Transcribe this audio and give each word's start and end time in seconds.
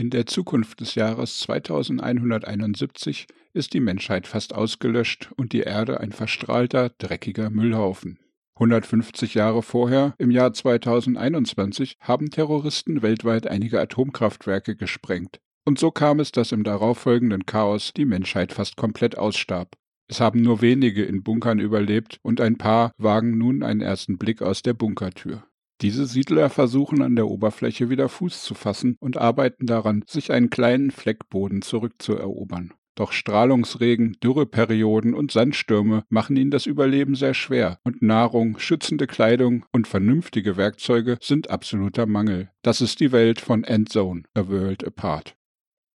In 0.00 0.08
der 0.08 0.24
Zukunft 0.24 0.80
des 0.80 0.94
Jahres 0.94 1.40
2171 1.40 3.26
ist 3.52 3.74
die 3.74 3.80
Menschheit 3.80 4.26
fast 4.26 4.54
ausgelöscht 4.54 5.30
und 5.36 5.52
die 5.52 5.60
Erde 5.60 6.00
ein 6.00 6.12
verstrahlter, 6.12 6.88
dreckiger 6.88 7.50
Müllhaufen. 7.50 8.18
150 8.54 9.34
Jahre 9.34 9.62
vorher, 9.62 10.14
im 10.16 10.30
Jahr 10.30 10.54
2021, 10.54 11.96
haben 12.00 12.30
Terroristen 12.30 13.02
weltweit 13.02 13.46
einige 13.46 13.78
Atomkraftwerke 13.78 14.74
gesprengt. 14.74 15.38
Und 15.66 15.78
so 15.78 15.90
kam 15.90 16.18
es, 16.18 16.32
dass 16.32 16.52
im 16.52 16.64
darauffolgenden 16.64 17.44
Chaos 17.44 17.92
die 17.94 18.06
Menschheit 18.06 18.54
fast 18.54 18.78
komplett 18.78 19.18
ausstarb. 19.18 19.76
Es 20.08 20.18
haben 20.18 20.40
nur 20.40 20.62
wenige 20.62 21.04
in 21.04 21.22
Bunkern 21.22 21.58
überlebt 21.58 22.20
und 22.22 22.40
ein 22.40 22.56
paar 22.56 22.92
wagen 22.96 23.36
nun 23.36 23.62
einen 23.62 23.82
ersten 23.82 24.16
Blick 24.16 24.40
aus 24.40 24.62
der 24.62 24.72
Bunkertür. 24.72 25.44
Diese 25.82 26.04
Siedler 26.04 26.50
versuchen 26.50 27.00
an 27.00 27.16
der 27.16 27.28
Oberfläche 27.28 27.88
wieder 27.88 28.10
Fuß 28.10 28.42
zu 28.42 28.52
fassen 28.52 28.96
und 29.00 29.16
arbeiten 29.16 29.64
daran, 29.64 30.04
sich 30.06 30.30
einen 30.30 30.50
kleinen 30.50 30.90
Fleck 30.90 31.30
Boden 31.30 31.62
zurückzuerobern. 31.62 32.74
Doch 32.96 33.12
Strahlungsregen, 33.12 34.18
Dürreperioden 34.22 35.14
und 35.14 35.32
Sandstürme 35.32 36.04
machen 36.10 36.36
ihnen 36.36 36.50
das 36.50 36.66
Überleben 36.66 37.14
sehr 37.14 37.32
schwer 37.32 37.78
und 37.82 38.02
Nahrung, 38.02 38.58
schützende 38.58 39.06
Kleidung 39.06 39.64
und 39.72 39.88
vernünftige 39.88 40.58
Werkzeuge 40.58 41.16
sind 41.22 41.48
absoluter 41.48 42.04
Mangel. 42.04 42.50
Das 42.60 42.82
ist 42.82 43.00
die 43.00 43.10
Welt 43.10 43.40
von 43.40 43.64
Endzone, 43.64 44.24
A 44.34 44.48
World 44.48 44.86
Apart. 44.86 45.34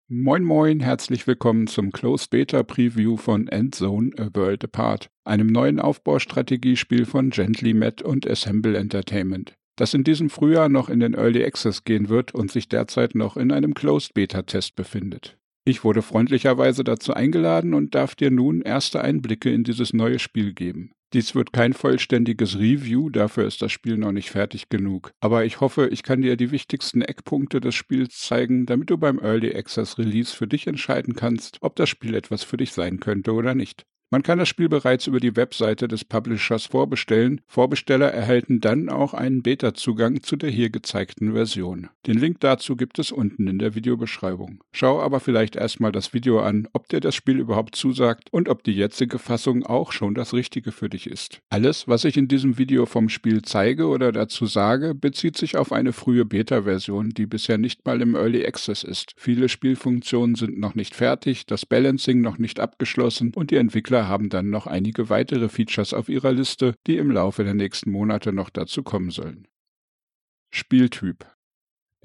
Moin 0.07 0.43
moin, 0.43 0.79
herzlich 0.79 1.27
willkommen 1.27 1.67
zum 1.67 1.91
Closed 1.91 2.31
Beta 2.31 2.63
Preview 2.63 3.17
von 3.17 3.47
Endzone 3.47 4.13
A 4.17 4.29
World 4.33 4.63
Apart, 4.63 5.11
einem 5.25 5.47
neuen 5.47 5.79
Aufbaustrategiespiel 5.79 7.05
von 7.05 7.29
Gently 7.29 7.75
Met 7.75 8.01
und 8.01 8.27
Assemble 8.27 8.77
Entertainment 8.77 9.55
das 9.75 9.93
in 9.93 10.03
diesem 10.03 10.29
Frühjahr 10.29 10.69
noch 10.69 10.89
in 10.89 10.99
den 10.99 11.13
Early 11.13 11.43
Access 11.43 11.83
gehen 11.83 12.09
wird 12.09 12.33
und 12.33 12.51
sich 12.51 12.69
derzeit 12.69 13.15
noch 13.15 13.37
in 13.37 13.51
einem 13.51 13.73
Closed 13.73 14.13
Beta 14.13 14.41
Test 14.43 14.75
befindet. 14.75 15.37
Ich 15.67 15.83
wurde 15.83 16.03
freundlicherweise 16.03 16.83
dazu 16.83 17.13
eingeladen 17.13 17.73
und 17.73 17.95
darf 17.95 18.13
dir 18.13 18.29
nun 18.29 18.61
erste 18.61 19.01
Einblicke 19.01 19.51
in 19.51 19.63
dieses 19.63 19.93
neue 19.93 20.19
Spiel 20.19 20.53
geben. 20.53 20.91
Dies 21.13 21.33
wird 21.33 21.53
kein 21.53 21.73
vollständiges 21.73 22.59
Review, 22.59 23.09
dafür 23.09 23.47
ist 23.47 23.61
das 23.61 23.71
Spiel 23.71 23.97
noch 23.97 24.11
nicht 24.11 24.29
fertig 24.29 24.69
genug. 24.69 25.11
Aber 25.21 25.45
ich 25.45 25.61
hoffe, 25.61 25.87
ich 25.87 26.03
kann 26.03 26.21
dir 26.21 26.35
die 26.35 26.51
wichtigsten 26.51 27.01
Eckpunkte 27.01 27.61
des 27.61 27.73
Spiels 27.73 28.19
zeigen, 28.19 28.65
damit 28.65 28.89
du 28.89 28.97
beim 28.97 29.19
Early 29.19 29.55
Access 29.55 29.97
Release 29.97 30.35
für 30.35 30.47
dich 30.47 30.67
entscheiden 30.67 31.15
kannst, 31.15 31.57
ob 31.61 31.75
das 31.77 31.89
Spiel 31.89 32.15
etwas 32.15 32.43
für 32.43 32.57
dich 32.57 32.73
sein 32.73 32.99
könnte 32.99 33.33
oder 33.33 33.55
nicht. 33.55 33.85
Man 34.15 34.23
kann 34.23 34.39
das 34.39 34.47
Spiel 34.47 34.69
bereits 34.69 35.07
über 35.07 35.19
die 35.19 35.35
Webseite 35.35 35.89
des 35.89 36.05
Publishers 36.05 36.67
vorbestellen. 36.67 37.41
Vorbesteller 37.47 38.13
erhalten 38.13 38.61
dann 38.61 38.87
auch 38.87 39.13
einen 39.13 39.43
Beta-Zugang 39.43 40.23
zu 40.23 40.37
der 40.37 40.49
hier 40.49 40.69
gezeigten 40.69 41.33
Version. 41.33 41.89
Den 42.07 42.17
Link 42.17 42.39
dazu 42.39 42.77
gibt 42.77 42.97
es 42.97 43.11
unten 43.11 43.45
in 43.47 43.59
der 43.59 43.75
Videobeschreibung. 43.75 44.63
Schau 44.71 45.01
aber 45.01 45.19
vielleicht 45.19 45.57
erstmal 45.57 45.91
das 45.91 46.13
Video 46.13 46.39
an, 46.39 46.69
ob 46.71 46.87
dir 46.87 47.01
das 47.01 47.13
Spiel 47.13 47.39
überhaupt 47.39 47.75
zusagt 47.75 48.31
und 48.31 48.47
ob 48.47 48.63
die 48.63 48.71
jetzige 48.71 49.19
Fassung 49.19 49.65
auch 49.65 49.91
schon 49.91 50.15
das 50.15 50.33
Richtige 50.33 50.71
für 50.71 50.87
dich 50.87 51.07
ist. 51.07 51.41
Alles, 51.49 51.89
was 51.89 52.05
ich 52.05 52.15
in 52.15 52.29
diesem 52.29 52.57
Video 52.57 52.85
vom 52.85 53.09
Spiel 53.09 53.41
zeige 53.41 53.87
oder 53.87 54.13
dazu 54.13 54.45
sage, 54.45 54.95
bezieht 54.95 55.35
sich 55.35 55.57
auf 55.57 55.73
eine 55.73 55.91
frühe 55.91 56.23
Beta-Version, 56.23 57.09
die 57.09 57.25
bisher 57.25 57.57
nicht 57.57 57.85
mal 57.85 58.01
im 58.01 58.15
Early 58.15 58.45
Access 58.45 58.85
ist. 58.85 59.11
Viele 59.17 59.49
Spielfunktionen 59.49 60.35
sind 60.35 60.57
noch 60.57 60.73
nicht 60.73 60.95
fertig, 60.95 61.47
das 61.47 61.65
Balancing 61.65 62.21
noch 62.21 62.37
nicht 62.37 62.61
abgeschlossen 62.61 63.33
und 63.35 63.51
die 63.51 63.57
Entwickler 63.57 64.04
haben 64.07 64.29
dann 64.29 64.49
noch 64.49 64.67
einige 64.67 65.09
weitere 65.09 65.49
Features 65.49 65.93
auf 65.93 66.09
ihrer 66.09 66.31
Liste, 66.31 66.75
die 66.87 66.97
im 66.97 67.11
Laufe 67.11 67.43
der 67.43 67.53
nächsten 67.53 67.91
Monate 67.91 68.33
noch 68.33 68.49
dazu 68.49 68.83
kommen 68.83 69.09
sollen. 69.09 69.47
Spieltyp 70.51 71.25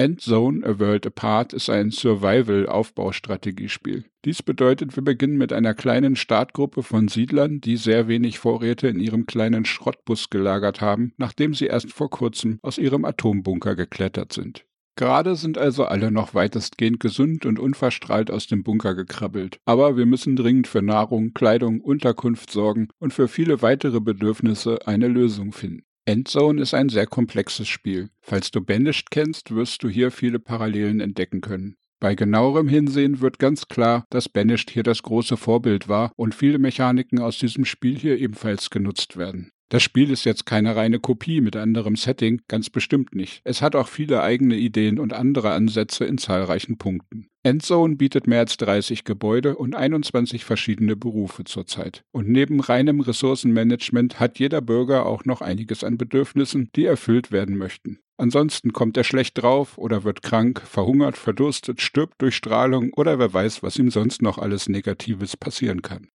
Endzone 0.00 0.66
A 0.66 0.78
World 0.78 1.06
Apart 1.06 1.52
ist 1.52 1.68
ein 1.68 1.90
Survival-Aufbaustrategiespiel. 1.90 4.06
Dies 4.24 4.42
bedeutet, 4.42 4.96
wir 4.96 5.04
beginnen 5.04 5.36
mit 5.36 5.52
einer 5.52 5.74
kleinen 5.74 6.16
Startgruppe 6.16 6.82
von 6.82 7.08
Siedlern, 7.08 7.60
die 7.60 7.76
sehr 7.76 8.08
wenig 8.08 8.38
Vorräte 8.38 8.88
in 8.88 8.98
ihrem 8.98 9.26
kleinen 9.26 9.66
Schrottbus 9.66 10.30
gelagert 10.30 10.80
haben, 10.80 11.12
nachdem 11.18 11.52
sie 11.52 11.66
erst 11.66 11.92
vor 11.92 12.08
kurzem 12.08 12.58
aus 12.62 12.78
ihrem 12.78 13.04
Atombunker 13.04 13.76
geklettert 13.76 14.32
sind. 14.32 14.64
Gerade 15.00 15.34
sind 15.34 15.56
also 15.56 15.86
alle 15.86 16.10
noch 16.10 16.34
weitestgehend 16.34 17.00
gesund 17.00 17.46
und 17.46 17.58
unverstrahlt 17.58 18.30
aus 18.30 18.48
dem 18.48 18.62
Bunker 18.62 18.94
gekrabbelt. 18.94 19.58
Aber 19.64 19.96
wir 19.96 20.04
müssen 20.04 20.36
dringend 20.36 20.68
für 20.68 20.82
Nahrung, 20.82 21.32
Kleidung, 21.32 21.80
Unterkunft 21.80 22.50
sorgen 22.50 22.88
und 22.98 23.14
für 23.14 23.26
viele 23.26 23.62
weitere 23.62 24.00
Bedürfnisse 24.00 24.86
eine 24.86 25.08
Lösung 25.08 25.52
finden. 25.52 25.84
Endzone 26.04 26.60
ist 26.60 26.74
ein 26.74 26.90
sehr 26.90 27.06
komplexes 27.06 27.66
Spiel. 27.66 28.10
Falls 28.20 28.50
du 28.50 28.60
Banished 28.60 29.10
kennst, 29.10 29.54
wirst 29.54 29.82
du 29.82 29.88
hier 29.88 30.10
viele 30.10 30.38
Parallelen 30.38 31.00
entdecken 31.00 31.40
können. 31.40 31.76
Bei 31.98 32.14
genauerem 32.14 32.68
Hinsehen 32.68 33.22
wird 33.22 33.38
ganz 33.38 33.68
klar, 33.68 34.04
dass 34.10 34.28
Banished 34.28 34.68
hier 34.68 34.82
das 34.82 35.02
große 35.02 35.38
Vorbild 35.38 35.88
war 35.88 36.12
und 36.16 36.34
viele 36.34 36.58
Mechaniken 36.58 37.20
aus 37.20 37.38
diesem 37.38 37.64
Spiel 37.64 37.98
hier 37.98 38.18
ebenfalls 38.18 38.68
genutzt 38.68 39.16
werden. 39.16 39.50
Das 39.70 39.84
Spiel 39.84 40.10
ist 40.10 40.24
jetzt 40.24 40.46
keine 40.46 40.74
reine 40.74 40.98
Kopie 40.98 41.40
mit 41.40 41.54
anderem 41.54 41.94
Setting, 41.94 42.42
ganz 42.48 42.70
bestimmt 42.70 43.14
nicht. 43.14 43.40
Es 43.44 43.62
hat 43.62 43.76
auch 43.76 43.86
viele 43.86 44.20
eigene 44.20 44.56
Ideen 44.56 44.98
und 44.98 45.12
andere 45.12 45.52
Ansätze 45.52 46.04
in 46.04 46.18
zahlreichen 46.18 46.76
Punkten. 46.76 47.28
Endzone 47.44 47.94
bietet 47.94 48.26
mehr 48.26 48.40
als 48.40 48.56
30 48.56 49.04
Gebäude 49.04 49.56
und 49.56 49.76
21 49.76 50.44
verschiedene 50.44 50.96
Berufe 50.96 51.44
zurzeit. 51.44 52.02
Und 52.10 52.28
neben 52.28 52.58
reinem 52.58 52.98
Ressourcenmanagement 52.98 54.18
hat 54.18 54.40
jeder 54.40 54.60
Bürger 54.60 55.06
auch 55.06 55.24
noch 55.24 55.40
einiges 55.40 55.84
an 55.84 55.96
Bedürfnissen, 55.96 56.70
die 56.74 56.84
erfüllt 56.84 57.30
werden 57.30 57.56
möchten. 57.56 58.00
Ansonsten 58.16 58.72
kommt 58.72 58.96
er 58.96 59.04
schlecht 59.04 59.40
drauf 59.40 59.78
oder 59.78 60.02
wird 60.02 60.22
krank, 60.22 60.60
verhungert, 60.62 61.16
verdurstet, 61.16 61.80
stirbt 61.80 62.20
durch 62.20 62.34
Strahlung 62.34 62.92
oder 62.94 63.20
wer 63.20 63.32
weiß, 63.32 63.62
was 63.62 63.78
ihm 63.78 63.92
sonst 63.92 64.20
noch 64.20 64.36
alles 64.36 64.68
Negatives 64.68 65.36
passieren 65.36 65.80
kann. 65.80 66.08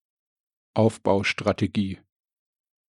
Aufbaustrategie 0.74 2.00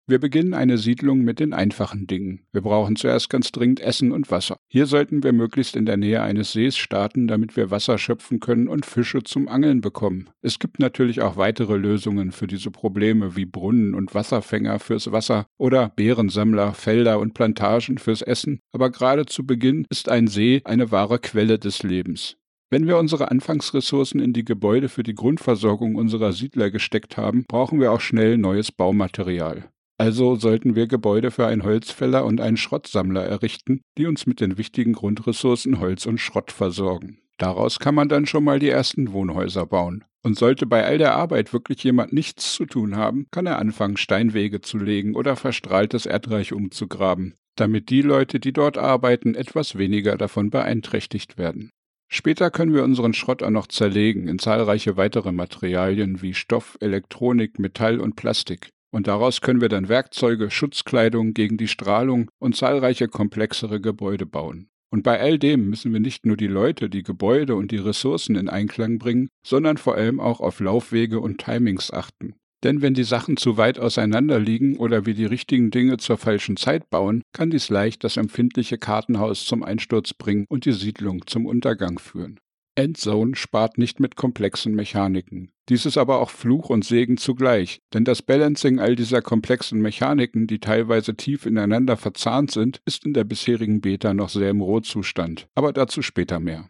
wir 0.06 0.18
beginnen 0.18 0.52
eine 0.52 0.76
Siedlung 0.76 1.22
mit 1.22 1.40
den 1.40 1.54
einfachen 1.54 2.06
Dingen. 2.06 2.40
Wir 2.52 2.60
brauchen 2.60 2.94
zuerst 2.94 3.30
ganz 3.30 3.52
dringend 3.52 3.80
Essen 3.80 4.12
und 4.12 4.30
Wasser. 4.30 4.56
Hier 4.68 4.84
sollten 4.84 5.22
wir 5.22 5.32
möglichst 5.32 5.76
in 5.76 5.86
der 5.86 5.96
Nähe 5.96 6.20
eines 6.20 6.52
Sees 6.52 6.76
starten, 6.76 7.26
damit 7.26 7.56
wir 7.56 7.70
Wasser 7.70 7.96
schöpfen 7.96 8.38
können 8.38 8.68
und 8.68 8.84
Fische 8.84 9.22
zum 9.22 9.48
Angeln 9.48 9.80
bekommen. 9.80 10.28
Es 10.42 10.58
gibt 10.58 10.78
natürlich 10.78 11.22
auch 11.22 11.38
weitere 11.38 11.78
Lösungen 11.78 12.32
für 12.32 12.46
diese 12.46 12.70
Probleme 12.70 13.34
wie 13.34 13.46
Brunnen 13.46 13.94
und 13.94 14.14
Wasserfänger 14.14 14.78
fürs 14.78 15.10
Wasser 15.10 15.46
oder 15.56 15.90
Beerensammler, 15.96 16.74
Felder 16.74 17.18
und 17.18 17.32
Plantagen 17.32 17.96
fürs 17.96 18.20
Essen, 18.20 18.60
aber 18.72 18.90
gerade 18.90 19.24
zu 19.24 19.46
Beginn 19.46 19.86
ist 19.88 20.10
ein 20.10 20.26
See 20.26 20.60
eine 20.66 20.90
wahre 20.90 21.18
Quelle 21.18 21.58
des 21.58 21.82
Lebens. 21.82 22.36
Wenn 22.68 22.86
wir 22.86 22.98
unsere 22.98 23.30
Anfangsressourcen 23.30 24.20
in 24.20 24.34
die 24.34 24.44
Gebäude 24.44 24.90
für 24.90 25.02
die 25.02 25.14
Grundversorgung 25.14 25.94
unserer 25.94 26.32
Siedler 26.32 26.70
gesteckt 26.70 27.16
haben, 27.16 27.44
brauchen 27.48 27.80
wir 27.80 27.90
auch 27.90 28.00
schnell 28.00 28.36
neues 28.36 28.70
Baumaterial. 28.70 29.70
Also 29.96 30.34
sollten 30.34 30.74
wir 30.74 30.86
Gebäude 30.88 31.30
für 31.30 31.46
einen 31.46 31.62
Holzfäller 31.62 32.24
und 32.24 32.40
einen 32.40 32.56
Schrottsammler 32.56 33.24
errichten, 33.24 33.80
die 33.96 34.06
uns 34.06 34.26
mit 34.26 34.40
den 34.40 34.58
wichtigen 34.58 34.92
Grundressourcen 34.92 35.78
Holz 35.78 36.06
und 36.06 36.18
Schrott 36.18 36.50
versorgen. 36.50 37.18
Daraus 37.38 37.78
kann 37.78 37.94
man 37.94 38.08
dann 38.08 38.26
schon 38.26 38.44
mal 38.44 38.58
die 38.58 38.68
ersten 38.68 39.12
Wohnhäuser 39.12 39.66
bauen. 39.66 40.04
Und 40.22 40.38
sollte 40.38 40.66
bei 40.66 40.84
all 40.84 40.98
der 40.98 41.14
Arbeit 41.14 41.52
wirklich 41.52 41.84
jemand 41.84 42.12
nichts 42.12 42.54
zu 42.54 42.64
tun 42.64 42.96
haben, 42.96 43.26
kann 43.30 43.46
er 43.46 43.58
anfangen, 43.58 43.96
Steinwege 43.96 44.60
zu 44.60 44.78
legen 44.78 45.14
oder 45.14 45.36
verstrahltes 45.36 46.06
Erdreich 46.06 46.52
umzugraben, 46.52 47.34
damit 47.56 47.90
die 47.90 48.02
Leute, 48.02 48.40
die 48.40 48.52
dort 48.52 48.78
arbeiten, 48.78 49.34
etwas 49.34 49.76
weniger 49.76 50.16
davon 50.16 50.48
beeinträchtigt 50.50 51.36
werden. 51.36 51.70
Später 52.08 52.50
können 52.50 52.72
wir 52.72 52.84
unseren 52.84 53.12
Schrott 53.12 53.42
auch 53.42 53.50
noch 53.50 53.66
zerlegen 53.66 54.28
in 54.28 54.38
zahlreiche 54.38 54.96
weitere 54.96 55.32
Materialien 55.32 56.22
wie 56.22 56.32
Stoff, 56.32 56.78
Elektronik, 56.80 57.58
Metall 57.58 58.00
und 58.00 58.16
Plastik. 58.16 58.70
Und 58.94 59.08
daraus 59.08 59.40
können 59.40 59.60
wir 59.60 59.68
dann 59.68 59.88
Werkzeuge, 59.88 60.52
Schutzkleidung 60.52 61.34
gegen 61.34 61.56
die 61.56 61.66
Strahlung 61.66 62.30
und 62.38 62.54
zahlreiche 62.54 63.08
komplexere 63.08 63.80
Gebäude 63.80 64.24
bauen. 64.24 64.68
Und 64.88 65.02
bei 65.02 65.18
all 65.18 65.36
dem 65.36 65.68
müssen 65.68 65.92
wir 65.92 65.98
nicht 65.98 66.26
nur 66.26 66.36
die 66.36 66.46
Leute, 66.46 66.88
die 66.88 67.02
Gebäude 67.02 67.56
und 67.56 67.72
die 67.72 67.78
Ressourcen 67.78 68.36
in 68.36 68.48
Einklang 68.48 68.98
bringen, 68.98 69.30
sondern 69.44 69.78
vor 69.78 69.96
allem 69.96 70.20
auch 70.20 70.38
auf 70.38 70.60
Laufwege 70.60 71.18
und 71.18 71.38
Timings 71.38 71.90
achten. 71.90 72.34
Denn 72.62 72.82
wenn 72.82 72.94
die 72.94 73.02
Sachen 73.02 73.36
zu 73.36 73.56
weit 73.56 73.80
auseinander 73.80 74.38
liegen 74.38 74.76
oder 74.76 75.06
wir 75.06 75.14
die 75.14 75.26
richtigen 75.26 75.72
Dinge 75.72 75.96
zur 75.96 76.16
falschen 76.16 76.56
Zeit 76.56 76.88
bauen, 76.88 77.22
kann 77.32 77.50
dies 77.50 77.70
leicht 77.70 78.04
das 78.04 78.16
empfindliche 78.16 78.78
Kartenhaus 78.78 79.44
zum 79.44 79.64
Einsturz 79.64 80.14
bringen 80.14 80.44
und 80.48 80.66
die 80.66 80.72
Siedlung 80.72 81.26
zum 81.26 81.46
Untergang 81.46 81.98
führen. 81.98 82.38
Endzone 82.76 83.36
spart 83.36 83.78
nicht 83.78 84.00
mit 84.00 84.16
komplexen 84.16 84.74
Mechaniken. 84.74 85.52
Dies 85.68 85.86
ist 85.86 85.96
aber 85.96 86.20
auch 86.20 86.30
Fluch 86.30 86.70
und 86.70 86.84
Segen 86.84 87.16
zugleich, 87.16 87.80
denn 87.92 88.04
das 88.04 88.22
Balancing 88.22 88.80
all 88.80 88.96
dieser 88.96 89.22
komplexen 89.22 89.80
Mechaniken, 89.80 90.46
die 90.46 90.58
teilweise 90.58 91.16
tief 91.16 91.46
ineinander 91.46 91.96
verzahnt 91.96 92.50
sind, 92.50 92.82
ist 92.84 93.06
in 93.06 93.14
der 93.14 93.24
bisherigen 93.24 93.80
Beta 93.80 94.12
noch 94.12 94.28
sehr 94.28 94.50
im 94.50 94.60
Rohzustand, 94.60 95.48
aber 95.54 95.72
dazu 95.72 96.02
später 96.02 96.40
mehr. 96.40 96.68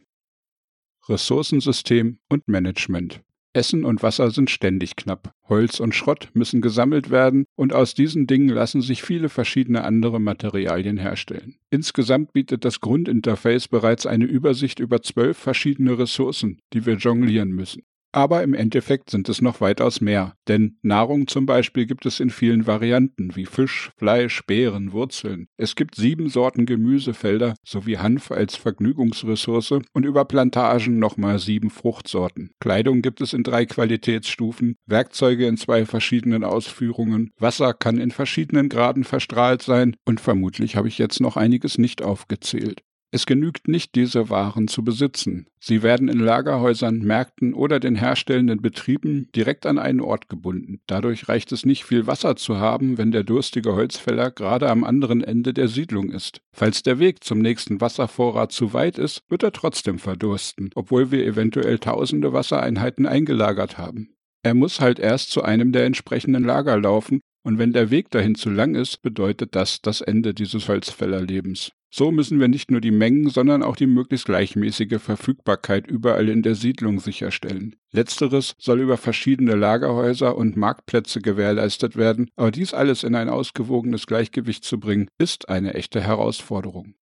Ressourcensystem 1.08 2.18
und 2.28 2.48
Management 2.48 3.22
Essen 3.54 3.84
und 3.84 4.02
Wasser 4.02 4.30
sind 4.30 4.50
ständig 4.50 4.96
knapp. 4.96 5.32
Holz 5.48 5.78
und 5.78 5.94
Schrott 5.94 6.28
müssen 6.34 6.60
gesammelt 6.60 7.10
werden 7.10 7.44
und 7.54 7.72
aus 7.72 7.94
diesen 7.94 8.26
Dingen 8.26 8.48
lassen 8.48 8.82
sich 8.82 9.02
viele 9.02 9.28
verschiedene 9.28 9.84
andere 9.84 10.20
Materialien 10.20 10.96
herstellen. 10.96 11.56
Insgesamt 11.70 12.32
bietet 12.32 12.64
das 12.64 12.80
Grundinterface 12.80 13.68
bereits 13.68 14.06
eine 14.06 14.24
Übersicht 14.24 14.80
über 14.80 15.02
zwölf 15.02 15.38
verschiedene 15.38 15.98
Ressourcen, 15.98 16.60
die 16.72 16.84
wir 16.84 16.94
jonglieren 16.94 17.50
müssen. 17.50 17.82
Aber 18.14 18.44
im 18.44 18.54
Endeffekt 18.54 19.10
sind 19.10 19.28
es 19.28 19.42
noch 19.42 19.60
weitaus 19.60 20.00
mehr, 20.00 20.36
denn 20.46 20.78
Nahrung 20.82 21.26
zum 21.26 21.46
Beispiel 21.46 21.84
gibt 21.84 22.06
es 22.06 22.20
in 22.20 22.30
vielen 22.30 22.64
Varianten, 22.64 23.34
wie 23.34 23.44
Fisch, 23.44 23.90
Fleisch, 23.96 24.46
Beeren, 24.46 24.92
Wurzeln. 24.92 25.48
Es 25.56 25.74
gibt 25.74 25.96
sieben 25.96 26.28
Sorten 26.28 26.64
Gemüsefelder 26.64 27.54
sowie 27.64 27.98
Hanf 27.98 28.30
als 28.30 28.54
Vergnügungsressource 28.54 29.80
und 29.92 30.04
über 30.04 30.26
Plantagen 30.26 31.00
nochmal 31.00 31.40
sieben 31.40 31.70
Fruchtsorten. 31.70 32.52
Kleidung 32.60 33.02
gibt 33.02 33.20
es 33.20 33.32
in 33.32 33.42
drei 33.42 33.66
Qualitätsstufen, 33.66 34.76
Werkzeuge 34.86 35.48
in 35.48 35.56
zwei 35.56 35.84
verschiedenen 35.84 36.44
Ausführungen, 36.44 37.32
Wasser 37.40 37.74
kann 37.74 37.98
in 37.98 38.12
verschiedenen 38.12 38.68
Graden 38.68 39.02
verstrahlt 39.02 39.62
sein 39.62 39.96
und 40.04 40.20
vermutlich 40.20 40.76
habe 40.76 40.86
ich 40.86 40.98
jetzt 40.98 41.20
noch 41.20 41.36
einiges 41.36 41.78
nicht 41.78 42.00
aufgezählt. 42.00 42.84
Es 43.14 43.26
genügt 43.26 43.68
nicht, 43.68 43.94
diese 43.94 44.28
Waren 44.28 44.66
zu 44.66 44.82
besitzen. 44.82 45.46
Sie 45.60 45.84
werden 45.84 46.08
in 46.08 46.18
Lagerhäusern, 46.18 46.98
Märkten 46.98 47.54
oder 47.54 47.78
den 47.78 47.94
herstellenden 47.94 48.60
Betrieben 48.60 49.28
direkt 49.36 49.66
an 49.66 49.78
einen 49.78 50.00
Ort 50.00 50.28
gebunden. 50.28 50.80
Dadurch 50.88 51.28
reicht 51.28 51.52
es 51.52 51.64
nicht, 51.64 51.84
viel 51.84 52.08
Wasser 52.08 52.34
zu 52.34 52.56
haben, 52.56 52.98
wenn 52.98 53.12
der 53.12 53.22
durstige 53.22 53.76
Holzfäller 53.76 54.32
gerade 54.32 54.68
am 54.68 54.82
anderen 54.82 55.22
Ende 55.22 55.54
der 55.54 55.68
Siedlung 55.68 56.10
ist. 56.10 56.40
Falls 56.52 56.82
der 56.82 56.98
Weg 56.98 57.22
zum 57.22 57.38
nächsten 57.38 57.80
Wasservorrat 57.80 58.50
zu 58.50 58.72
weit 58.72 58.98
ist, 58.98 59.22
wird 59.28 59.44
er 59.44 59.52
trotzdem 59.52 60.00
verdursten, 60.00 60.70
obwohl 60.74 61.12
wir 61.12 61.24
eventuell 61.24 61.78
tausende 61.78 62.32
Wassereinheiten 62.32 63.06
eingelagert 63.06 63.78
haben. 63.78 64.16
Er 64.42 64.54
muss 64.54 64.80
halt 64.80 64.98
erst 64.98 65.30
zu 65.30 65.44
einem 65.44 65.70
der 65.70 65.84
entsprechenden 65.84 66.42
Lager 66.42 66.80
laufen, 66.80 67.20
und 67.44 67.58
wenn 67.58 67.72
der 67.72 67.90
Weg 67.90 68.10
dahin 68.10 68.34
zu 68.34 68.50
lang 68.50 68.74
ist, 68.74 69.02
bedeutet 69.02 69.54
das 69.54 69.80
das 69.82 70.00
Ende 70.00 70.34
dieses 70.34 70.66
Holzfällerlebens. 70.66 71.70
So 71.96 72.10
müssen 72.10 72.40
wir 72.40 72.48
nicht 72.48 72.72
nur 72.72 72.80
die 72.80 72.90
Mengen, 72.90 73.28
sondern 73.28 73.62
auch 73.62 73.76
die 73.76 73.86
möglichst 73.86 74.26
gleichmäßige 74.26 75.00
Verfügbarkeit 75.00 75.86
überall 75.86 76.28
in 76.28 76.42
der 76.42 76.56
Siedlung 76.56 76.98
sicherstellen. 76.98 77.76
Letzteres 77.92 78.56
soll 78.58 78.80
über 78.80 78.96
verschiedene 78.96 79.54
Lagerhäuser 79.54 80.36
und 80.36 80.56
Marktplätze 80.56 81.20
gewährleistet 81.20 81.94
werden, 81.94 82.30
aber 82.34 82.50
dies 82.50 82.74
alles 82.74 83.04
in 83.04 83.14
ein 83.14 83.28
ausgewogenes 83.28 84.08
Gleichgewicht 84.08 84.64
zu 84.64 84.80
bringen, 84.80 85.06
ist 85.18 85.48
eine 85.48 85.74
echte 85.74 86.00
Herausforderung. 86.00 86.96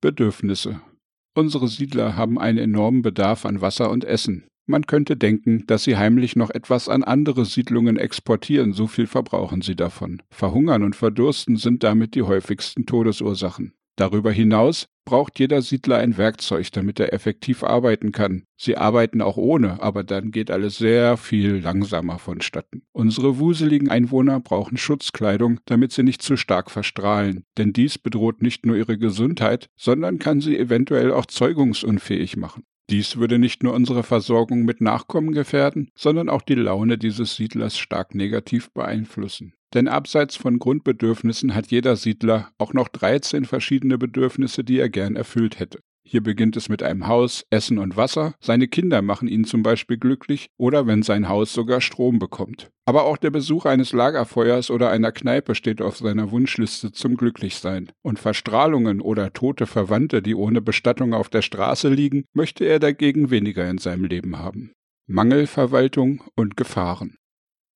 Bedürfnisse 0.00 0.80
Unsere 1.34 1.66
Siedler 1.66 2.14
haben 2.14 2.38
einen 2.38 2.58
enormen 2.58 3.02
Bedarf 3.02 3.44
an 3.44 3.62
Wasser 3.62 3.90
und 3.90 4.04
Essen. 4.04 4.46
Man 4.66 4.86
könnte 4.86 5.16
denken, 5.16 5.66
dass 5.66 5.82
sie 5.82 5.96
heimlich 5.96 6.36
noch 6.36 6.50
etwas 6.50 6.88
an 6.88 7.02
andere 7.02 7.44
Siedlungen 7.46 7.96
exportieren, 7.96 8.74
so 8.74 8.86
viel 8.86 9.08
verbrauchen 9.08 9.60
sie 9.60 9.74
davon. 9.74 10.22
Verhungern 10.30 10.84
und 10.84 10.94
Verdursten 10.94 11.56
sind 11.56 11.82
damit 11.82 12.14
die 12.14 12.22
häufigsten 12.22 12.86
Todesursachen. 12.86 13.74
Darüber 13.96 14.32
hinaus 14.32 14.86
braucht 15.04 15.38
jeder 15.38 15.62
Siedler 15.62 15.98
ein 15.98 16.16
Werkzeug, 16.16 16.72
damit 16.72 16.98
er 16.98 17.12
effektiv 17.12 17.62
arbeiten 17.62 18.10
kann. 18.10 18.44
Sie 18.56 18.76
arbeiten 18.76 19.20
auch 19.20 19.36
ohne, 19.36 19.82
aber 19.82 20.02
dann 20.02 20.30
geht 20.30 20.50
alles 20.50 20.78
sehr 20.78 21.16
viel 21.16 21.56
langsamer 21.56 22.18
vonstatten. 22.18 22.82
Unsere 22.92 23.38
wuseligen 23.38 23.90
Einwohner 23.90 24.40
brauchen 24.40 24.78
Schutzkleidung, 24.78 25.60
damit 25.66 25.92
sie 25.92 26.02
nicht 26.02 26.22
zu 26.22 26.36
stark 26.36 26.70
verstrahlen, 26.70 27.44
denn 27.56 27.72
dies 27.72 27.98
bedroht 27.98 28.42
nicht 28.42 28.66
nur 28.66 28.76
ihre 28.76 28.98
Gesundheit, 28.98 29.68
sondern 29.76 30.18
kann 30.18 30.40
sie 30.40 30.58
eventuell 30.58 31.12
auch 31.12 31.26
zeugungsunfähig 31.26 32.36
machen. 32.36 32.64
Dies 32.90 33.16
würde 33.16 33.38
nicht 33.38 33.62
nur 33.62 33.72
unsere 33.72 34.02
Versorgung 34.02 34.64
mit 34.64 34.80
Nachkommen 34.82 35.32
gefährden, 35.32 35.90
sondern 35.94 36.28
auch 36.28 36.42
die 36.42 36.54
Laune 36.54 36.98
dieses 36.98 37.36
Siedlers 37.36 37.78
stark 37.78 38.14
negativ 38.14 38.70
beeinflussen. 38.72 39.54
Denn 39.72 39.88
abseits 39.88 40.36
von 40.36 40.58
Grundbedürfnissen 40.58 41.54
hat 41.54 41.68
jeder 41.68 41.96
Siedler 41.96 42.50
auch 42.58 42.74
noch 42.74 42.88
13 42.88 43.46
verschiedene 43.46 43.96
Bedürfnisse, 43.96 44.64
die 44.64 44.78
er 44.78 44.90
gern 44.90 45.16
erfüllt 45.16 45.58
hätte. 45.58 45.80
Hier 46.06 46.22
beginnt 46.22 46.56
es 46.56 46.68
mit 46.68 46.82
einem 46.82 47.06
Haus, 47.06 47.46
Essen 47.48 47.78
und 47.78 47.96
Wasser. 47.96 48.34
Seine 48.38 48.68
Kinder 48.68 49.00
machen 49.00 49.26
ihn 49.26 49.44
zum 49.44 49.62
Beispiel 49.62 49.96
glücklich 49.96 50.48
oder 50.58 50.86
wenn 50.86 51.02
sein 51.02 51.28
Haus 51.28 51.54
sogar 51.54 51.80
Strom 51.80 52.18
bekommt. 52.18 52.70
Aber 52.84 53.04
auch 53.04 53.16
der 53.16 53.30
Besuch 53.30 53.64
eines 53.64 53.92
Lagerfeuers 53.92 54.70
oder 54.70 54.90
einer 54.90 55.12
Kneipe 55.12 55.54
steht 55.54 55.80
auf 55.80 55.96
seiner 55.96 56.30
Wunschliste 56.30 56.92
zum 56.92 57.16
Glücklichsein. 57.16 57.90
Und 58.02 58.18
Verstrahlungen 58.18 59.00
oder 59.00 59.32
tote 59.32 59.66
Verwandte, 59.66 60.20
die 60.20 60.34
ohne 60.34 60.60
Bestattung 60.60 61.14
auf 61.14 61.30
der 61.30 61.42
Straße 61.42 61.88
liegen, 61.88 62.26
möchte 62.34 62.64
er 62.64 62.78
dagegen 62.78 63.30
weniger 63.30 63.68
in 63.68 63.78
seinem 63.78 64.04
Leben 64.04 64.38
haben. 64.38 64.72
Mangelverwaltung 65.06 66.22
und 66.36 66.56
Gefahren. 66.56 67.16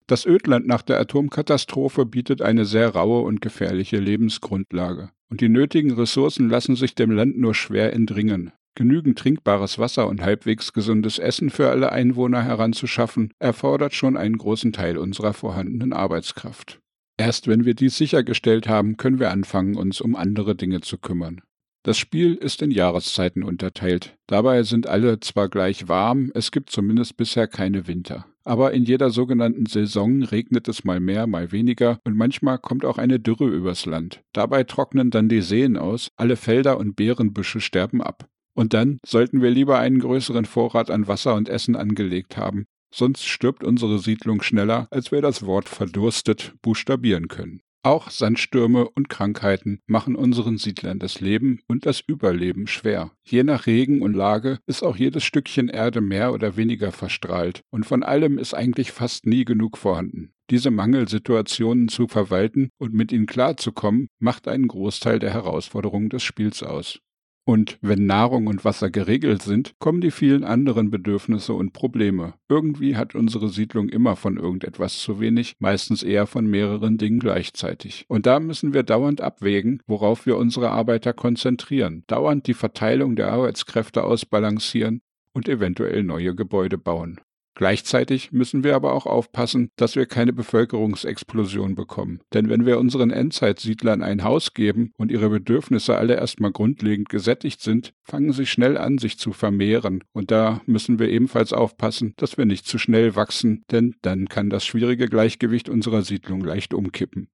Das 0.08 0.24
Ödland 0.24 0.66
nach 0.66 0.80
der 0.80 0.98
Atomkatastrophe 1.00 2.06
bietet 2.06 2.40
eine 2.40 2.64
sehr 2.64 2.88
raue 2.88 3.20
und 3.20 3.42
gefährliche 3.42 3.98
Lebensgrundlage. 3.98 5.10
Und 5.28 5.42
die 5.42 5.50
nötigen 5.50 5.92
Ressourcen 5.92 6.48
lassen 6.48 6.76
sich 6.76 6.94
dem 6.94 7.10
Land 7.10 7.36
nur 7.38 7.54
schwer 7.54 7.92
entringen. 7.92 8.50
Genügend 8.74 9.18
trinkbares 9.18 9.78
Wasser 9.78 10.08
und 10.08 10.22
halbwegs 10.22 10.72
gesundes 10.72 11.18
Essen 11.18 11.50
für 11.50 11.68
alle 11.68 11.92
Einwohner 11.92 12.42
heranzuschaffen, 12.42 13.34
erfordert 13.38 13.92
schon 13.92 14.16
einen 14.16 14.38
großen 14.38 14.72
Teil 14.72 14.96
unserer 14.96 15.34
vorhandenen 15.34 15.92
Arbeitskraft. 15.92 16.80
Erst 17.18 17.46
wenn 17.46 17.66
wir 17.66 17.74
dies 17.74 17.98
sichergestellt 17.98 18.66
haben, 18.66 18.96
können 18.96 19.20
wir 19.20 19.30
anfangen, 19.30 19.76
uns 19.76 20.00
um 20.00 20.16
andere 20.16 20.56
Dinge 20.56 20.80
zu 20.80 20.96
kümmern. 20.96 21.42
Das 21.82 21.98
Spiel 21.98 22.34
ist 22.34 22.62
in 22.62 22.70
Jahreszeiten 22.70 23.42
unterteilt. 23.42 24.16
Dabei 24.26 24.62
sind 24.62 24.86
alle 24.86 25.20
zwar 25.20 25.50
gleich 25.50 25.88
warm, 25.88 26.30
es 26.34 26.50
gibt 26.50 26.70
zumindest 26.70 27.18
bisher 27.18 27.46
keine 27.46 27.86
Winter. 27.86 28.26
Aber 28.48 28.72
in 28.72 28.84
jeder 28.84 29.10
sogenannten 29.10 29.66
Saison 29.66 30.22
regnet 30.22 30.68
es 30.68 30.82
mal 30.82 31.00
mehr, 31.00 31.26
mal 31.26 31.52
weniger 31.52 32.00
und 32.04 32.16
manchmal 32.16 32.58
kommt 32.58 32.86
auch 32.86 32.96
eine 32.96 33.20
Dürre 33.20 33.46
übers 33.46 33.84
Land. 33.84 34.22
Dabei 34.32 34.64
trocknen 34.64 35.10
dann 35.10 35.28
die 35.28 35.42
Seen 35.42 35.76
aus, 35.76 36.08
alle 36.16 36.34
Felder 36.34 36.78
und 36.78 36.96
Beerenbüsche 36.96 37.60
sterben 37.60 38.00
ab. 38.00 38.26
Und 38.54 38.72
dann 38.72 39.00
sollten 39.04 39.42
wir 39.42 39.50
lieber 39.50 39.78
einen 39.78 39.98
größeren 39.98 40.46
Vorrat 40.46 40.90
an 40.90 41.06
Wasser 41.08 41.34
und 41.34 41.50
Essen 41.50 41.76
angelegt 41.76 42.38
haben, 42.38 42.64
sonst 42.90 43.26
stirbt 43.26 43.64
unsere 43.64 43.98
Siedlung 43.98 44.40
schneller, 44.40 44.88
als 44.90 45.12
wir 45.12 45.20
das 45.20 45.44
Wort 45.44 45.68
verdurstet 45.68 46.54
buchstabieren 46.62 47.28
können. 47.28 47.60
Auch 47.84 48.10
Sandstürme 48.10 48.88
und 48.88 49.08
Krankheiten 49.08 49.80
machen 49.86 50.16
unseren 50.16 50.58
Siedlern 50.58 50.98
das 50.98 51.20
Leben 51.20 51.60
und 51.68 51.86
das 51.86 52.00
Überleben 52.00 52.66
schwer. 52.66 53.12
Je 53.22 53.44
nach 53.44 53.66
Regen 53.66 54.02
und 54.02 54.14
Lage 54.14 54.58
ist 54.66 54.82
auch 54.82 54.96
jedes 54.96 55.22
Stückchen 55.22 55.68
Erde 55.68 56.00
mehr 56.00 56.32
oder 56.32 56.56
weniger 56.56 56.90
verstrahlt 56.90 57.62
und 57.70 57.86
von 57.86 58.02
allem 58.02 58.36
ist 58.36 58.52
eigentlich 58.52 58.90
fast 58.90 59.26
nie 59.26 59.44
genug 59.44 59.78
vorhanden. 59.78 60.32
Diese 60.50 60.70
Mangelsituationen 60.70 61.88
zu 61.88 62.08
verwalten 62.08 62.70
und 62.78 62.94
mit 62.94 63.12
ihnen 63.12 63.26
klarzukommen, 63.26 64.08
macht 64.18 64.48
einen 64.48 64.66
Großteil 64.66 65.18
der 65.18 65.32
Herausforderungen 65.32 66.08
des 66.08 66.22
Spiels 66.22 66.62
aus. 66.62 67.00
Und 67.48 67.78
wenn 67.80 68.04
Nahrung 68.04 68.46
und 68.46 68.66
Wasser 68.66 68.90
geregelt 68.90 69.40
sind, 69.40 69.72
kommen 69.78 70.02
die 70.02 70.10
vielen 70.10 70.44
anderen 70.44 70.90
Bedürfnisse 70.90 71.54
und 71.54 71.72
Probleme. 71.72 72.34
Irgendwie 72.50 72.94
hat 72.94 73.14
unsere 73.14 73.48
Siedlung 73.48 73.88
immer 73.88 74.16
von 74.16 74.36
irgendetwas 74.36 74.98
zu 74.98 75.18
wenig, 75.18 75.56
meistens 75.58 76.02
eher 76.02 76.26
von 76.26 76.46
mehreren 76.46 76.98
Dingen 76.98 77.20
gleichzeitig. 77.20 78.04
Und 78.06 78.26
da 78.26 78.38
müssen 78.38 78.74
wir 78.74 78.82
dauernd 78.82 79.22
abwägen, 79.22 79.82
worauf 79.86 80.26
wir 80.26 80.36
unsere 80.36 80.68
Arbeiter 80.68 81.14
konzentrieren, 81.14 82.04
dauernd 82.06 82.46
die 82.48 82.52
Verteilung 82.52 83.16
der 83.16 83.32
Arbeitskräfte 83.32 84.04
ausbalancieren 84.04 85.00
und 85.32 85.48
eventuell 85.48 86.04
neue 86.04 86.34
Gebäude 86.34 86.76
bauen. 86.76 87.18
Gleichzeitig 87.58 88.30
müssen 88.30 88.62
wir 88.62 88.76
aber 88.76 88.92
auch 88.92 89.04
aufpassen, 89.04 89.72
dass 89.74 89.96
wir 89.96 90.06
keine 90.06 90.32
Bevölkerungsexplosion 90.32 91.74
bekommen. 91.74 92.20
Denn 92.32 92.48
wenn 92.48 92.66
wir 92.66 92.78
unseren 92.78 93.10
Endzeitsiedlern 93.10 94.00
ein 94.00 94.22
Haus 94.22 94.54
geben 94.54 94.92
und 94.96 95.10
ihre 95.10 95.28
Bedürfnisse 95.28 95.96
alle 95.96 96.14
erstmal 96.14 96.52
grundlegend 96.52 97.08
gesättigt 97.08 97.60
sind, 97.60 97.94
fangen 98.04 98.32
sie 98.32 98.46
schnell 98.46 98.78
an, 98.78 98.98
sich 98.98 99.18
zu 99.18 99.32
vermehren. 99.32 100.04
Und 100.12 100.30
da 100.30 100.60
müssen 100.66 101.00
wir 101.00 101.08
ebenfalls 101.08 101.52
aufpassen, 101.52 102.14
dass 102.16 102.38
wir 102.38 102.44
nicht 102.44 102.64
zu 102.64 102.78
schnell 102.78 103.16
wachsen, 103.16 103.64
denn 103.72 103.96
dann 104.02 104.28
kann 104.28 104.50
das 104.50 104.64
schwierige 104.64 105.08
Gleichgewicht 105.08 105.68
unserer 105.68 106.02
Siedlung 106.02 106.42
leicht 106.42 106.72
umkippen. 106.72 107.28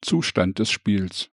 Zustand 0.00 0.58
des 0.58 0.70
Spiels. 0.70 1.28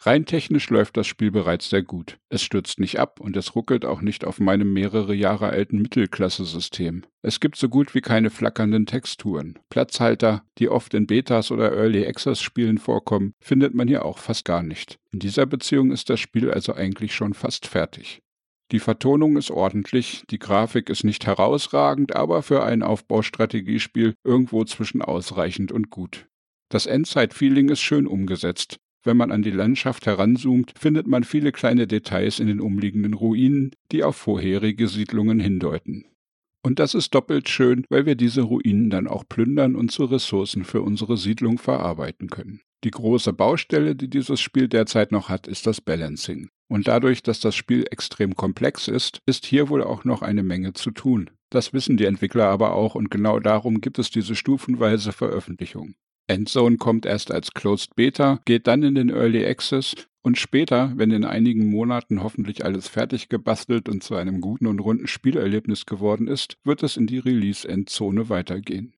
Rein 0.00 0.26
technisch 0.26 0.70
läuft 0.70 0.96
das 0.96 1.08
Spiel 1.08 1.32
bereits 1.32 1.70
sehr 1.70 1.82
gut. 1.82 2.18
Es 2.28 2.42
stürzt 2.42 2.78
nicht 2.78 3.00
ab 3.00 3.18
und 3.18 3.36
es 3.36 3.56
ruckelt 3.56 3.84
auch 3.84 4.00
nicht 4.00 4.24
auf 4.24 4.38
meinem 4.38 4.72
mehrere 4.72 5.12
Jahre 5.12 5.48
alten 5.48 5.82
Mittelklasse-System. 5.82 7.02
Es 7.22 7.40
gibt 7.40 7.56
so 7.56 7.68
gut 7.68 7.96
wie 7.96 8.00
keine 8.00 8.30
flackernden 8.30 8.86
Texturen. 8.86 9.58
Platzhalter, 9.70 10.44
die 10.58 10.68
oft 10.68 10.94
in 10.94 11.08
Betas 11.08 11.50
oder 11.50 11.72
Early 11.72 12.06
Access 12.06 12.40
Spielen 12.40 12.78
vorkommen, 12.78 13.32
findet 13.40 13.74
man 13.74 13.88
hier 13.88 14.04
auch 14.04 14.18
fast 14.18 14.44
gar 14.44 14.62
nicht. 14.62 14.98
In 15.10 15.18
dieser 15.18 15.46
Beziehung 15.46 15.90
ist 15.90 16.08
das 16.10 16.20
Spiel 16.20 16.48
also 16.50 16.74
eigentlich 16.74 17.12
schon 17.12 17.34
fast 17.34 17.66
fertig. 17.66 18.22
Die 18.70 18.80
Vertonung 18.80 19.36
ist 19.36 19.50
ordentlich, 19.50 20.22
die 20.30 20.38
Grafik 20.38 20.90
ist 20.90 21.02
nicht 21.02 21.26
herausragend, 21.26 22.14
aber 22.14 22.42
für 22.42 22.62
ein 22.62 22.84
Aufbaustrategiespiel 22.84 24.14
irgendwo 24.22 24.62
zwischen 24.64 25.02
ausreichend 25.02 25.72
und 25.72 25.90
gut. 25.90 26.28
Das 26.68 26.86
Endzeit-Feeling 26.86 27.70
ist 27.70 27.80
schön 27.80 28.06
umgesetzt. 28.06 28.78
Wenn 29.04 29.16
man 29.16 29.30
an 29.30 29.42
die 29.42 29.50
Landschaft 29.50 30.06
heranzoomt, 30.06 30.74
findet 30.78 31.06
man 31.06 31.24
viele 31.24 31.52
kleine 31.52 31.86
Details 31.86 32.40
in 32.40 32.46
den 32.46 32.60
umliegenden 32.60 33.14
Ruinen, 33.14 33.70
die 33.92 34.02
auf 34.04 34.16
vorherige 34.16 34.88
Siedlungen 34.88 35.40
hindeuten. 35.40 36.04
Und 36.62 36.80
das 36.80 36.94
ist 36.94 37.14
doppelt 37.14 37.48
schön, 37.48 37.84
weil 37.88 38.04
wir 38.04 38.16
diese 38.16 38.42
Ruinen 38.42 38.90
dann 38.90 39.06
auch 39.06 39.24
plündern 39.28 39.76
und 39.76 39.90
zu 39.90 40.04
Ressourcen 40.04 40.64
für 40.64 40.82
unsere 40.82 41.16
Siedlung 41.16 41.58
verarbeiten 41.58 42.28
können. 42.28 42.60
Die 42.84 42.90
große 42.90 43.32
Baustelle, 43.32 43.96
die 43.96 44.08
dieses 44.08 44.40
Spiel 44.40 44.68
derzeit 44.68 45.10
noch 45.10 45.28
hat, 45.28 45.46
ist 45.46 45.66
das 45.66 45.80
Balancing. 45.80 46.48
Und 46.68 46.86
dadurch, 46.86 47.22
dass 47.22 47.40
das 47.40 47.56
Spiel 47.56 47.84
extrem 47.90 48.34
komplex 48.34 48.88
ist, 48.88 49.20
ist 49.26 49.46
hier 49.46 49.68
wohl 49.68 49.82
auch 49.82 50.04
noch 50.04 50.22
eine 50.22 50.42
Menge 50.42 50.74
zu 50.74 50.90
tun. 50.90 51.30
Das 51.50 51.72
wissen 51.72 51.96
die 51.96 52.04
Entwickler 52.04 52.46
aber 52.46 52.74
auch 52.74 52.94
und 52.94 53.10
genau 53.10 53.40
darum 53.40 53.80
gibt 53.80 53.98
es 53.98 54.10
diese 54.10 54.34
stufenweise 54.34 55.12
Veröffentlichung. 55.12 55.94
Endzone 56.28 56.76
kommt 56.76 57.06
erst 57.06 57.32
als 57.32 57.52
Closed 57.52 57.96
Beta, 57.96 58.40
geht 58.44 58.66
dann 58.66 58.82
in 58.82 58.94
den 58.94 59.08
Early 59.08 59.44
Access 59.46 59.94
und 60.22 60.36
später, 60.36 60.92
wenn 60.96 61.10
in 61.10 61.24
einigen 61.24 61.66
Monaten 61.70 62.22
hoffentlich 62.22 62.64
alles 62.64 62.86
fertig 62.86 63.30
gebastelt 63.30 63.88
und 63.88 64.02
zu 64.02 64.14
einem 64.14 64.42
guten 64.42 64.66
und 64.66 64.78
runden 64.78 65.06
Spielerlebnis 65.06 65.86
geworden 65.86 66.28
ist, 66.28 66.58
wird 66.64 66.82
es 66.82 66.98
in 66.98 67.06
die 67.06 67.18
Release-Endzone 67.18 68.28
weitergehen. 68.28 68.94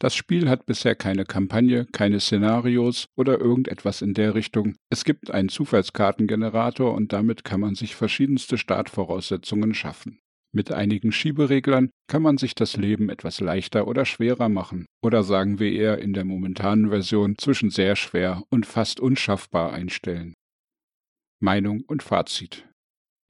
Das 0.00 0.16
Spiel 0.16 0.48
hat 0.48 0.66
bisher 0.66 0.96
keine 0.96 1.24
Kampagne, 1.24 1.86
keine 1.92 2.18
Szenarios 2.18 3.06
oder 3.14 3.38
irgendetwas 3.38 4.02
in 4.02 4.14
der 4.14 4.34
Richtung. 4.34 4.74
Es 4.90 5.04
gibt 5.04 5.30
einen 5.30 5.48
Zufallskartengenerator 5.48 6.92
und 6.92 7.12
damit 7.12 7.44
kann 7.44 7.60
man 7.60 7.76
sich 7.76 7.94
verschiedenste 7.94 8.58
Startvoraussetzungen 8.58 9.74
schaffen. 9.74 10.18
Mit 10.54 10.70
einigen 10.70 11.12
Schiebereglern 11.12 11.90
kann 12.08 12.20
man 12.20 12.36
sich 12.36 12.54
das 12.54 12.76
Leben 12.76 13.08
etwas 13.08 13.40
leichter 13.40 13.88
oder 13.88 14.04
schwerer 14.04 14.50
machen, 14.50 14.86
oder 15.02 15.22
sagen 15.22 15.58
wir 15.58 15.72
eher 15.72 15.98
in 15.98 16.12
der 16.12 16.24
momentanen 16.24 16.90
Version 16.90 17.38
zwischen 17.38 17.70
sehr 17.70 17.96
schwer 17.96 18.42
und 18.50 18.66
fast 18.66 19.00
unschaffbar 19.00 19.72
einstellen. 19.72 20.34
Meinung 21.40 21.82
und 21.86 22.02
Fazit. 22.02 22.68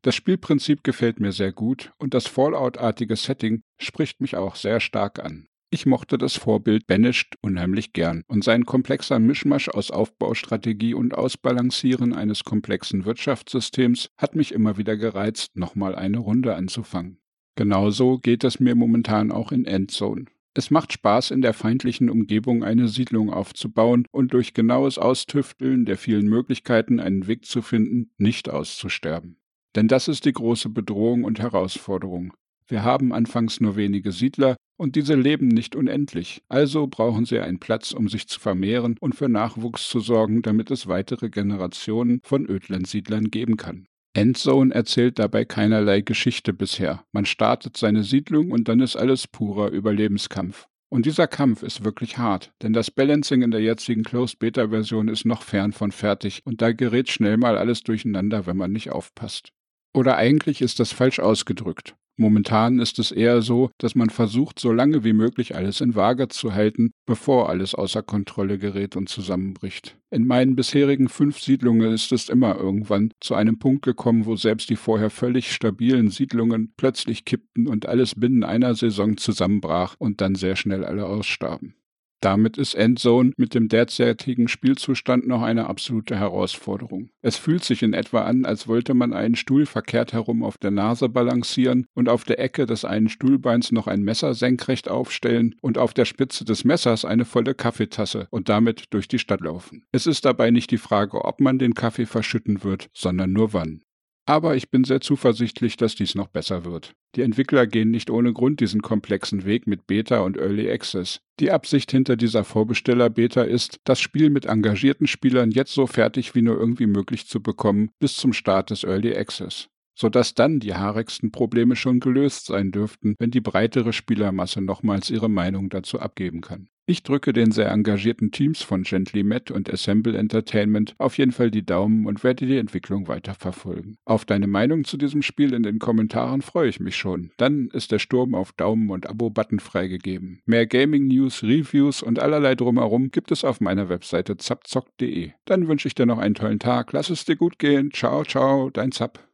Das 0.04 0.16
Spielprinzip 0.16 0.82
gefällt 0.82 1.20
mir 1.20 1.30
sehr 1.30 1.52
gut 1.52 1.92
und 1.98 2.12
das 2.12 2.26
Fallout-artige 2.26 3.14
Setting 3.14 3.62
spricht 3.80 4.20
mich 4.20 4.34
auch 4.34 4.56
sehr 4.56 4.80
stark 4.80 5.20
an. 5.20 5.46
Ich 5.74 5.86
mochte 5.86 6.18
das 6.18 6.36
Vorbild 6.36 6.86
Banished 6.86 7.36
unheimlich 7.40 7.94
gern 7.94 8.24
und 8.28 8.44
sein 8.44 8.66
komplexer 8.66 9.18
Mischmasch 9.18 9.70
aus 9.70 9.90
Aufbaustrategie 9.90 10.92
und 10.92 11.14
Ausbalancieren 11.14 12.12
eines 12.12 12.44
komplexen 12.44 13.06
Wirtschaftssystems 13.06 14.10
hat 14.18 14.36
mich 14.36 14.52
immer 14.52 14.76
wieder 14.76 14.98
gereizt, 14.98 15.56
nochmal 15.56 15.94
eine 15.94 16.18
Runde 16.18 16.56
anzufangen. 16.56 17.22
Genauso 17.56 18.18
geht 18.18 18.44
es 18.44 18.60
mir 18.60 18.74
momentan 18.74 19.32
auch 19.32 19.50
in 19.50 19.64
Endzone. 19.64 20.26
Es 20.52 20.70
macht 20.70 20.92
Spaß, 20.92 21.30
in 21.30 21.40
der 21.40 21.54
feindlichen 21.54 22.10
Umgebung 22.10 22.62
eine 22.62 22.86
Siedlung 22.86 23.32
aufzubauen 23.32 24.04
und 24.10 24.34
durch 24.34 24.52
genaues 24.52 24.98
Austüfteln 24.98 25.86
der 25.86 25.96
vielen 25.96 26.28
Möglichkeiten 26.28 27.00
einen 27.00 27.26
Weg 27.26 27.46
zu 27.46 27.62
finden, 27.62 28.10
nicht 28.18 28.50
auszusterben. 28.50 29.38
Denn 29.74 29.88
das 29.88 30.08
ist 30.08 30.26
die 30.26 30.34
große 30.34 30.68
Bedrohung 30.68 31.24
und 31.24 31.40
Herausforderung. 31.40 32.34
Wir 32.66 32.84
haben 32.84 33.14
anfangs 33.14 33.60
nur 33.62 33.76
wenige 33.76 34.12
Siedler 34.12 34.56
und 34.76 34.96
diese 34.96 35.14
leben 35.14 35.48
nicht 35.48 35.76
unendlich, 35.76 36.42
also 36.48 36.86
brauchen 36.86 37.24
sie 37.24 37.38
einen 37.38 37.60
Platz, 37.60 37.92
um 37.92 38.08
sich 38.08 38.28
zu 38.28 38.40
vermehren 38.40 38.96
und 39.00 39.14
für 39.14 39.28
Nachwuchs 39.28 39.88
zu 39.88 40.00
sorgen, 40.00 40.42
damit 40.42 40.70
es 40.70 40.86
weitere 40.86 41.30
Generationen 41.30 42.20
von 42.22 42.48
Ödlandsiedlern 42.48 43.30
geben 43.30 43.56
kann. 43.56 43.86
Endzone 44.14 44.74
erzählt 44.74 45.18
dabei 45.18 45.44
keinerlei 45.44 46.02
Geschichte 46.02 46.52
bisher. 46.52 47.04
Man 47.12 47.24
startet 47.24 47.76
seine 47.76 48.04
Siedlung 48.04 48.50
und 48.50 48.68
dann 48.68 48.80
ist 48.80 48.96
alles 48.96 49.26
purer 49.26 49.70
Überlebenskampf. 49.70 50.68
Und 50.90 51.06
dieser 51.06 51.26
Kampf 51.26 51.62
ist 51.62 51.84
wirklich 51.84 52.18
hart, 52.18 52.52
denn 52.60 52.74
das 52.74 52.90
Balancing 52.90 53.40
in 53.40 53.50
der 53.50 53.62
jetzigen 53.62 54.02
Closed 54.02 54.38
Beta 54.38 54.68
Version 54.68 55.08
ist 55.08 55.24
noch 55.24 55.40
fern 55.40 55.72
von 55.72 55.90
fertig 55.90 56.42
und 56.44 56.60
da 56.60 56.72
gerät 56.72 57.08
schnell 57.08 57.38
mal 57.38 57.56
alles 57.56 57.82
durcheinander, 57.82 58.44
wenn 58.46 58.58
man 58.58 58.72
nicht 58.72 58.90
aufpasst. 58.90 59.52
Oder 59.94 60.18
eigentlich 60.18 60.60
ist 60.60 60.80
das 60.80 60.92
falsch 60.92 61.18
ausgedrückt. 61.18 61.96
Momentan 62.16 62.78
ist 62.78 62.98
es 62.98 63.10
eher 63.10 63.40
so, 63.42 63.70
dass 63.78 63.94
man 63.94 64.10
versucht, 64.10 64.58
so 64.58 64.70
lange 64.70 65.02
wie 65.02 65.12
möglich 65.12 65.56
alles 65.56 65.80
in 65.80 65.94
Waage 65.94 66.28
zu 66.28 66.54
halten, 66.54 66.92
bevor 67.06 67.48
alles 67.48 67.74
außer 67.74 68.02
Kontrolle 68.02 68.58
gerät 68.58 68.96
und 68.96 69.08
zusammenbricht. 69.08 69.96
In 70.10 70.26
meinen 70.26 70.54
bisherigen 70.54 71.08
fünf 71.08 71.40
Siedlungen 71.40 71.92
ist 71.92 72.12
es 72.12 72.28
immer 72.28 72.56
irgendwann 72.56 73.12
zu 73.20 73.34
einem 73.34 73.58
Punkt 73.58 73.82
gekommen, 73.82 74.26
wo 74.26 74.36
selbst 74.36 74.68
die 74.68 74.76
vorher 74.76 75.10
völlig 75.10 75.52
stabilen 75.52 76.10
Siedlungen 76.10 76.74
plötzlich 76.76 77.24
kippten 77.24 77.66
und 77.66 77.86
alles 77.86 78.14
binnen 78.14 78.44
einer 78.44 78.74
Saison 78.74 79.16
zusammenbrach 79.16 79.96
und 79.98 80.20
dann 80.20 80.34
sehr 80.34 80.56
schnell 80.56 80.84
alle 80.84 81.06
ausstarben. 81.06 81.74
Damit 82.22 82.56
ist 82.56 82.76
Endzone 82.76 83.32
mit 83.36 83.52
dem 83.52 83.66
derzeitigen 83.66 84.46
Spielzustand 84.46 85.26
noch 85.26 85.42
eine 85.42 85.66
absolute 85.66 86.16
Herausforderung. 86.16 87.10
Es 87.20 87.36
fühlt 87.36 87.64
sich 87.64 87.82
in 87.82 87.94
etwa 87.94 88.22
an, 88.22 88.44
als 88.44 88.68
wollte 88.68 88.94
man 88.94 89.12
einen 89.12 89.34
Stuhl 89.34 89.66
verkehrt 89.66 90.12
herum 90.12 90.44
auf 90.44 90.56
der 90.56 90.70
Nase 90.70 91.08
balancieren 91.08 91.88
und 91.94 92.08
auf 92.08 92.22
der 92.22 92.38
Ecke 92.38 92.64
des 92.64 92.84
einen 92.84 93.08
Stuhlbeins 93.08 93.72
noch 93.72 93.88
ein 93.88 94.02
Messer 94.02 94.34
senkrecht 94.34 94.88
aufstellen 94.88 95.56
und 95.62 95.78
auf 95.78 95.94
der 95.94 96.04
Spitze 96.04 96.44
des 96.44 96.62
Messers 96.62 97.04
eine 97.04 97.24
volle 97.24 97.56
Kaffeetasse 97.56 98.28
und 98.30 98.48
damit 98.48 98.84
durch 98.90 99.08
die 99.08 99.18
Stadt 99.18 99.40
laufen. 99.40 99.84
Es 99.90 100.06
ist 100.06 100.24
dabei 100.24 100.52
nicht 100.52 100.70
die 100.70 100.78
Frage, 100.78 101.24
ob 101.24 101.40
man 101.40 101.58
den 101.58 101.74
Kaffee 101.74 102.06
verschütten 102.06 102.62
wird, 102.62 102.88
sondern 102.94 103.32
nur 103.32 103.52
wann. 103.52 103.82
Aber 104.24 104.54
ich 104.54 104.70
bin 104.70 104.84
sehr 104.84 105.00
zuversichtlich, 105.00 105.76
dass 105.76 105.96
dies 105.96 106.14
noch 106.14 106.28
besser 106.28 106.64
wird. 106.64 106.94
Die 107.16 107.22
Entwickler 107.22 107.66
gehen 107.66 107.90
nicht 107.90 108.08
ohne 108.08 108.32
Grund 108.32 108.60
diesen 108.60 108.80
komplexen 108.80 109.44
Weg 109.44 109.66
mit 109.66 109.86
Beta 109.86 110.20
und 110.20 110.36
Early 110.36 110.70
Access. 110.70 111.20
Die 111.40 111.50
Absicht 111.50 111.90
hinter 111.90 112.16
dieser 112.16 112.44
Vorbesteller-Beta 112.44 113.42
ist, 113.42 113.80
das 113.84 114.00
Spiel 114.00 114.30
mit 114.30 114.46
engagierten 114.46 115.08
Spielern 115.08 115.50
jetzt 115.50 115.74
so 115.74 115.86
fertig 115.86 116.34
wie 116.34 116.42
nur 116.42 116.56
irgendwie 116.56 116.86
möglich 116.86 117.26
zu 117.26 117.42
bekommen 117.42 117.90
bis 117.98 118.16
zum 118.16 118.32
Start 118.32 118.70
des 118.70 118.84
Early 118.84 119.16
Access 119.16 119.68
sodass 119.94 120.34
dann 120.34 120.60
die 120.60 120.74
haarigsten 120.74 121.32
Probleme 121.32 121.76
schon 121.76 122.00
gelöst 122.00 122.46
sein 122.46 122.72
dürften, 122.72 123.14
wenn 123.18 123.30
die 123.30 123.40
breitere 123.40 123.92
Spielermasse 123.92 124.60
nochmals 124.60 125.10
ihre 125.10 125.28
Meinung 125.28 125.68
dazu 125.68 126.00
abgeben 126.00 126.40
kann. 126.40 126.68
Ich 126.84 127.04
drücke 127.04 127.32
den 127.32 127.52
sehr 127.52 127.70
engagierten 127.70 128.32
Teams 128.32 128.60
von 128.62 128.82
Gently 128.82 129.22
Met 129.22 129.52
und 129.52 129.72
Assemble 129.72 130.16
Entertainment 130.16 130.96
auf 130.98 131.16
jeden 131.16 131.30
Fall 131.30 131.52
die 131.52 131.64
Daumen 131.64 132.06
und 132.06 132.24
werde 132.24 132.44
die 132.44 132.56
Entwicklung 132.56 133.06
weiter 133.06 133.34
verfolgen. 133.34 133.98
Auf 134.04 134.24
deine 134.24 134.48
Meinung 134.48 134.84
zu 134.84 134.96
diesem 134.96 135.22
Spiel 135.22 135.54
in 135.54 135.62
den 135.62 135.78
Kommentaren 135.78 136.42
freue 136.42 136.68
ich 136.68 136.80
mich 136.80 136.96
schon. 136.96 137.30
Dann 137.36 137.68
ist 137.68 137.92
der 137.92 138.00
Sturm 138.00 138.34
auf 138.34 138.50
Daumen 138.52 138.90
und 138.90 139.08
Abo-Button 139.08 139.60
freigegeben. 139.60 140.42
Mehr 140.44 140.66
Gaming-News, 140.66 141.44
Reviews 141.44 142.02
und 142.02 142.18
allerlei 142.18 142.56
drumherum 142.56 143.12
gibt 143.12 143.30
es 143.30 143.44
auf 143.44 143.60
meiner 143.60 143.88
Webseite 143.88 144.36
zapzock.de. 144.36 145.30
Dann 145.44 145.68
wünsche 145.68 145.86
ich 145.86 145.94
dir 145.94 146.06
noch 146.06 146.18
einen 146.18 146.34
tollen 146.34 146.58
Tag. 146.58 146.92
Lass 146.92 147.10
es 147.10 147.24
dir 147.24 147.36
gut 147.36 147.60
gehen. 147.60 147.92
Ciao, 147.92 148.24
ciao, 148.24 148.70
dein 148.70 148.90
Zap. 148.90 149.28